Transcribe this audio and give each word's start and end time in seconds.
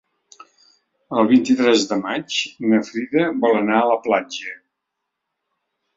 El 1.17 1.27
vint-i-tres 1.31 1.85
de 1.91 1.99
maig 2.05 2.37
na 2.71 2.81
Frida 2.89 3.27
vol 3.45 3.61
anar 3.61 3.77
a 3.83 3.87
la 3.93 4.03
platja. 4.07 4.57